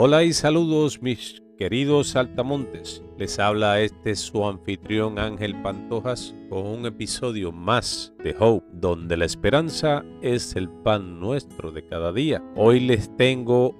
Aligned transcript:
Hola 0.00 0.22
y 0.22 0.32
saludos 0.32 1.02
mis 1.02 1.42
queridos 1.58 2.10
saltamontes. 2.10 3.02
Les 3.18 3.40
habla 3.40 3.80
este 3.80 4.14
su 4.14 4.46
anfitrión 4.46 5.18
Ángel 5.18 5.60
Pantojas 5.60 6.36
con 6.48 6.66
un 6.68 6.86
episodio 6.86 7.50
más 7.50 8.14
de 8.22 8.36
Hope, 8.38 8.64
donde 8.74 9.16
la 9.16 9.24
esperanza 9.24 10.04
es 10.22 10.54
el 10.54 10.68
pan 10.68 11.18
nuestro 11.18 11.72
de 11.72 11.84
cada 11.84 12.12
día. 12.12 12.40
Hoy 12.54 12.78
les 12.78 13.16
tengo 13.16 13.74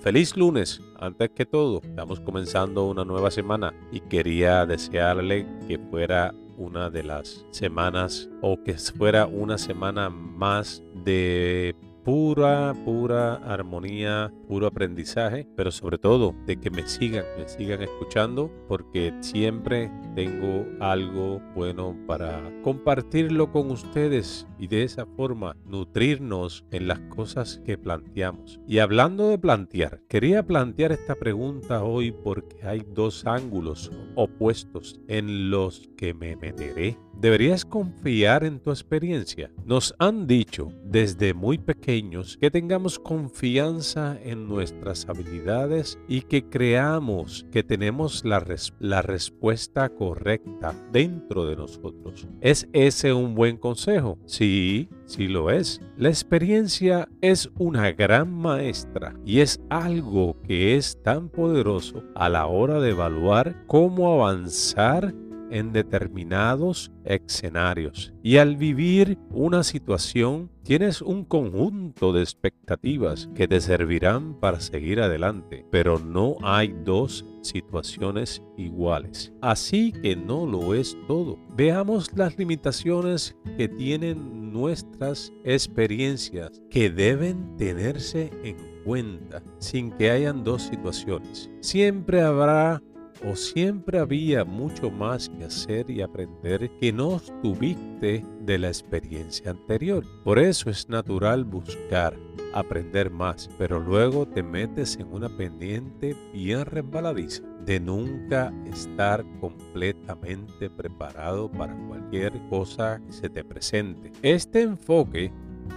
feliz 0.00 0.38
lunes. 0.38 0.80
Antes 0.98 1.32
que 1.36 1.44
todo, 1.44 1.82
estamos 1.84 2.18
comenzando 2.20 2.86
una 2.86 3.04
nueva 3.04 3.30
semana 3.30 3.74
y 3.92 4.00
quería 4.00 4.64
desearle 4.64 5.46
que 5.68 5.78
fuera 5.78 6.34
una 6.56 6.88
de 6.88 7.02
las 7.02 7.44
semanas 7.50 8.30
o 8.40 8.62
que 8.64 8.72
fuera 8.78 9.26
una 9.26 9.58
semana 9.58 10.08
más 10.08 10.82
de 11.04 11.76
pura, 12.08 12.74
pura 12.86 13.34
armonía, 13.34 14.32
puro 14.46 14.66
aprendizaje, 14.66 15.46
pero 15.54 15.70
sobre 15.70 15.98
todo 15.98 16.34
de 16.46 16.58
que 16.58 16.70
me 16.70 16.88
sigan, 16.88 17.26
me 17.36 17.46
sigan 17.46 17.82
escuchando, 17.82 18.50
porque 18.66 19.12
siempre 19.20 19.92
tengo 20.14 20.64
algo 20.80 21.42
bueno 21.54 21.94
para 22.06 22.50
compartirlo 22.62 23.52
con 23.52 23.70
ustedes 23.70 24.46
y 24.58 24.68
de 24.68 24.84
esa 24.84 25.04
forma 25.04 25.54
nutrirnos 25.66 26.64
en 26.70 26.88
las 26.88 27.00
cosas 27.14 27.60
que 27.66 27.76
planteamos. 27.76 28.58
Y 28.66 28.78
hablando 28.78 29.28
de 29.28 29.36
plantear, 29.36 30.00
quería 30.08 30.46
plantear 30.46 30.92
esta 30.92 31.14
pregunta 31.14 31.84
hoy 31.84 32.12
porque 32.12 32.66
hay 32.66 32.86
dos 32.94 33.26
ángulos 33.26 33.92
opuestos 34.14 34.98
en 35.08 35.50
los 35.50 35.90
que 35.98 36.14
me 36.14 36.36
meteré. 36.36 36.96
¿Deberías 37.20 37.64
confiar 37.64 38.44
en 38.44 38.60
tu 38.60 38.70
experiencia? 38.70 39.50
Nos 39.64 39.92
han 39.98 40.28
dicho 40.28 40.68
desde 40.84 41.34
muy 41.34 41.58
pequeño 41.58 42.22
que 42.40 42.48
tengamos 42.48 43.00
confianza 43.00 44.16
en 44.22 44.46
nuestras 44.46 45.08
habilidades 45.08 45.98
y 46.06 46.20
que 46.22 46.48
creamos 46.48 47.44
que 47.50 47.64
tenemos 47.64 48.24
la 48.24 49.02
respuesta 49.02 49.88
correcta 49.88 50.74
dentro 50.92 51.44
de 51.46 51.56
nosotros. 51.56 52.28
¿Es 52.40 52.68
ese 52.72 53.12
un 53.12 53.34
buen 53.34 53.56
consejo? 53.56 54.16
Sí, 54.24 54.88
sí 55.04 55.26
lo 55.26 55.50
es. 55.50 55.80
La 55.96 56.10
experiencia 56.10 57.08
es 57.20 57.50
una 57.58 57.90
gran 57.90 58.32
maestra 58.32 59.18
y 59.24 59.40
es 59.40 59.60
algo 59.70 60.40
que 60.42 60.76
es 60.76 61.02
tan 61.02 61.30
poderoso 61.30 62.04
a 62.14 62.28
la 62.28 62.46
hora 62.46 62.78
de 62.78 62.90
evaluar 62.90 63.64
cómo 63.66 64.12
avanzar 64.12 65.12
en 65.50 65.72
determinados 65.72 66.90
escenarios. 67.04 68.12
Y 68.22 68.36
al 68.36 68.56
vivir 68.56 69.18
una 69.30 69.62
situación, 69.62 70.50
tienes 70.62 71.00
un 71.00 71.24
conjunto 71.24 72.12
de 72.12 72.22
expectativas 72.22 73.28
que 73.34 73.48
te 73.48 73.60
servirán 73.60 74.38
para 74.38 74.60
seguir 74.60 75.00
adelante, 75.00 75.64
pero 75.70 75.98
no 75.98 76.36
hay 76.42 76.74
dos 76.84 77.24
situaciones 77.42 78.42
iguales. 78.56 79.32
Así 79.40 79.92
que 79.92 80.14
no 80.16 80.44
lo 80.46 80.74
es 80.74 80.96
todo. 81.06 81.38
Veamos 81.56 82.10
las 82.14 82.36
limitaciones 82.36 83.36
que 83.56 83.68
tienen 83.68 84.52
nuestras 84.52 85.32
experiencias 85.44 86.60
que 86.70 86.90
deben 86.90 87.56
tenerse 87.56 88.30
en 88.42 88.56
cuenta 88.84 89.42
sin 89.58 89.90
que 89.92 90.10
hayan 90.10 90.44
dos 90.44 90.62
situaciones. 90.62 91.50
Siempre 91.60 92.22
habrá 92.22 92.82
o 93.26 93.36
siempre 93.36 93.98
había 93.98 94.44
mucho 94.44 94.90
más 94.90 95.28
que 95.28 95.44
hacer 95.44 95.90
y 95.90 96.02
aprender 96.02 96.70
que 96.80 96.92
no 96.92 97.20
tuviste 97.42 98.24
de 98.40 98.58
la 98.58 98.68
experiencia 98.68 99.50
anterior. 99.50 100.04
Por 100.24 100.38
eso 100.38 100.70
es 100.70 100.88
natural 100.88 101.44
buscar 101.44 102.16
aprender 102.54 103.10
más, 103.10 103.50
pero 103.58 103.78
luego 103.78 104.26
te 104.26 104.42
metes 104.42 104.96
en 104.96 105.12
una 105.12 105.28
pendiente 105.28 106.16
bien 106.32 106.64
resbaladiza 106.64 107.42
de 107.64 107.80
nunca 107.80 108.52
estar 108.66 109.24
completamente 109.40 110.70
preparado 110.70 111.50
para 111.50 111.76
cualquier 111.86 112.32
cosa 112.48 113.00
que 113.04 113.12
se 113.12 113.28
te 113.28 113.44
presente. 113.44 114.10
Este 114.22 114.62
enfoque 114.62 115.30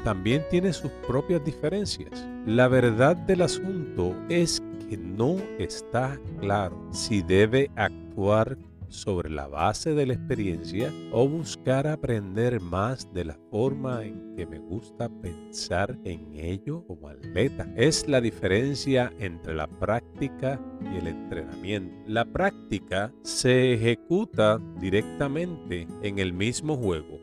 también 0.04 0.44
tiene 0.50 0.72
sus 0.72 0.92
propias 1.08 1.44
diferencias. 1.44 2.26
La 2.46 2.68
verdad 2.68 3.16
del 3.16 3.42
asunto 3.42 4.16
es 4.30 4.62
no 4.98 5.38
está 5.60 6.20
claro 6.40 6.90
si 6.92 7.22
debe 7.22 7.70
actuar 7.76 8.58
sobre 8.92 9.30
la 9.30 9.48
base 9.48 9.94
de 9.94 10.06
la 10.06 10.14
experiencia 10.14 10.94
o 11.12 11.28
buscar 11.28 11.88
aprender 11.88 12.60
más 12.60 13.12
de 13.14 13.26
la 13.26 13.40
forma 13.50 14.04
en 14.04 14.36
que 14.36 14.46
me 14.46 14.60
gusta 14.60 15.10
pensar 15.22 15.98
en 16.04 16.34
ello 16.34 16.86
como 16.86 17.08
atleta. 17.08 17.68
Es 17.76 18.08
la 18.08 18.22
diferencia 18.22 19.12
entre 19.20 19.56
la 19.56 19.68
práctica 19.68 20.60
y 20.94 20.98
el 20.98 21.08
entrenamiento. 21.08 21.96
La 22.08 22.26
práctica 22.26 23.14
se 23.24 23.74
ejecuta 23.74 24.60
directamente 24.80 25.88
en 26.04 26.20
el 26.20 26.34
mismo 26.34 26.76
juego 26.76 27.21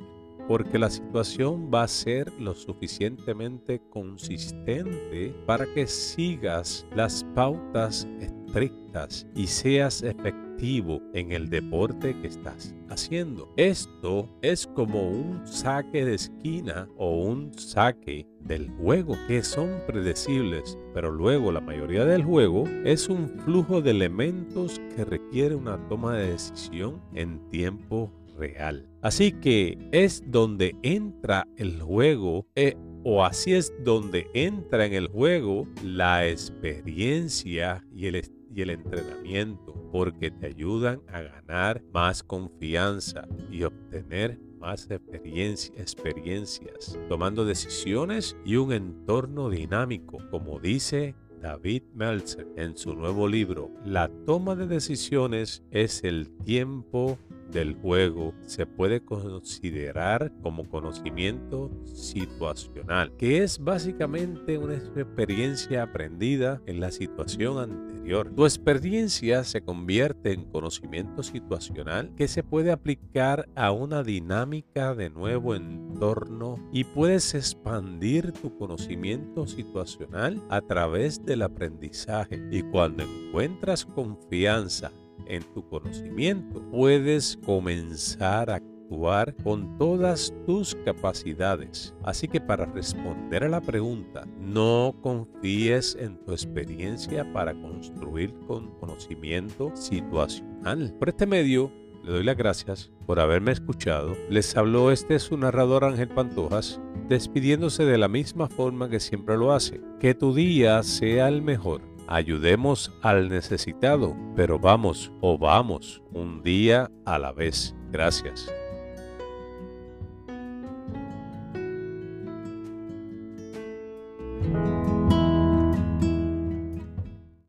porque 0.49 0.79
la 0.79 0.89
situación 0.89 1.71
va 1.73 1.83
a 1.83 1.89
ser 1.89 2.33
lo 2.41 2.55
suficientemente 2.55 3.83
consistente 3.91 5.35
para 5.47 5.67
que 5.75 5.87
sigas 5.87 6.87
las 6.97 7.23
pautas 7.35 8.09
estrictas 8.19 9.27
y 9.35 9.47
seas 9.47 10.03
efectivo 10.03 11.03
en 11.13 11.33
el 11.33 11.51
deporte 11.51 12.19
que 12.21 12.29
estás 12.29 12.75
haciendo. 12.89 13.53
Esto 13.57 14.27
es 14.41 14.67
como 14.67 15.11
un 15.11 15.47
saque 15.47 16.07
de 16.07 16.15
esquina 16.15 16.89
o 16.97 17.15
un 17.23 17.53
saque 17.57 18.27
del 18.41 18.71
juego 18.71 19.17
que 19.29 19.43
son 19.43 19.69
predecibles, 19.87 20.79
pero 20.95 21.11
luego 21.11 21.53
la 21.53 21.61
mayoría 21.61 22.07
del 22.07 22.25
juego 22.25 22.65
es 22.85 23.11
un 23.11 23.29
flujo 23.45 23.83
de 23.83 23.91
elementos 23.91 24.81
que 24.97 25.05
requiere 25.05 25.55
una 25.55 25.77
toma 25.89 26.17
de 26.17 26.31
decisión 26.31 27.03
en 27.13 27.39
tiempo 27.51 28.11
real. 28.39 28.89
Así 29.03 29.33
que 29.33 29.79
es 29.93 30.23
donde 30.27 30.75
entra 30.83 31.47
el 31.57 31.81
juego, 31.81 32.47
eh, 32.55 32.77
o 33.05 33.25
así 33.25 33.55
es 33.55 33.73
donde 33.85 34.29
entra 34.35 34.87
en 34.87 34.95
el 34.95 35.09
juego 35.09 35.69
la 35.83 36.27
experiencia 36.27 37.85
y 37.93 38.07
el, 38.07 38.23
y 38.55 38.63
el 38.63 38.71
entrenamiento, 38.71 39.75
porque 39.93 40.31
te 40.31 40.47
ayudan 40.47 41.01
a 41.09 41.23
ganar 41.23 41.83
más 41.93 42.23
confianza 42.23 43.27
y 43.51 43.63
obtener 43.63 44.39
más 44.59 44.89
experiencias, 44.91 46.99
tomando 47.09 47.45
decisiones 47.45 48.37
y 48.45 48.57
un 48.57 48.73
entorno 48.73 49.51
dinámico, 49.51 50.19
como 50.31 50.59
dice 50.59 51.15
David 51.41 51.85
Meltzer 51.95 52.47
en 52.57 52.77
su 52.77 52.95
nuevo 52.95 53.29
libro, 53.29 53.71
La 53.85 54.11
toma 54.27 54.57
de 54.57 54.67
decisiones 54.67 55.63
es 55.71 56.03
el 56.05 56.29
tiempo 56.45 57.19
del 57.51 57.75
juego 57.75 58.35
se 58.47 58.67
puede 58.67 59.01
considerar 59.01 60.33
como 60.43 60.69
conocimiento 60.69 61.71
situacional, 61.85 63.13
que 63.17 63.43
es 63.43 63.59
básicamente 63.59 64.59
una 64.59 64.75
experiencia 64.75 65.83
aprendida 65.83 66.61
en 66.67 66.81
la 66.81 66.91
situación 66.91 67.59
anterior. 67.59 68.33
Tu 68.35 68.45
experiencia 68.45 69.45
se 69.45 69.63
convierte 69.63 70.33
en 70.33 70.45
conocimiento 70.45 71.23
situacional 71.23 72.13
que 72.17 72.29
se 72.29 72.43
puede 72.43 72.73
aplicar 72.73 73.49
a 73.55 73.73
una 73.73 74.03
dinámica 74.03 74.95
de 74.95 75.11
nuevo 75.11 75.55
entorno 75.55 76.57
y 76.73 76.85
puedes 76.85 77.35
expandir 77.35 78.33
tu 78.33 78.57
conocimiento 78.57 79.47
situacional 79.47 80.43
a 80.49 80.61
través 80.61 81.25
del 81.25 81.43
aprendizaje. 81.43 82.41
Y 82.51 82.63
cuando 82.63 83.03
encuentras 83.03 83.85
confianza 83.85 84.91
en 85.29 85.43
tu 85.55 85.67
conocimiento, 85.69 86.61
puedes 86.71 87.39
comenzar 87.45 88.51
a 88.51 88.57
actuar 88.57 89.35
con 89.45 89.77
todas 89.79 90.33
tus 90.47 90.75
capacidades. 90.85 91.95
Así 92.03 92.27
que 92.27 92.41
para 92.41 92.67
responder 92.67 93.45
a 93.45 93.49
la 93.49 93.61
pregunta, 93.61 94.27
no 94.41 94.95
confíes 95.03 95.97
en 96.01 96.17
tu 96.25 96.33
experiencia 96.33 97.31
para 97.33 97.55
construir 97.55 98.35
con 98.47 98.71
conocimiento 98.79 99.71
situacional. 99.77 100.95
Por 100.99 101.11
este 101.11 101.27
medio, 101.27 101.71
le 102.03 102.13
doy 102.13 102.25
las 102.25 102.37
gracias 102.37 102.91
por 103.07 103.21
haberme 103.21 103.53
escuchado. 103.53 104.17
Les 104.31 104.57
habló 104.57 104.91
este 104.91 105.19
su 105.19 105.37
narrador 105.37 105.85
Ángel 105.85 106.09
Pantojas, 106.09 106.81
despidiéndose 107.09 107.85
de 107.85 107.99
la 107.99 108.09
misma 108.09 108.49
forma 108.49 108.89
que 108.89 109.01
siempre 109.01 109.37
lo 109.37 109.53
hace. 109.53 109.81
Que 110.01 110.15
tu 110.15 110.35
día 110.35 110.83
sea 110.83 111.29
el 111.29 111.43
mejor 111.43 111.98
ayudemos 112.09 112.93
al 113.03 113.29
necesitado, 113.29 114.17
pero 114.35 114.59
vamos 114.59 115.13
o 115.21 115.39
vamos 115.39 116.03
un 116.13 116.43
día 116.43 116.91
a 117.05 117.19
la 117.19 117.33
vez. 117.33 117.75
Gracias. 117.91 118.53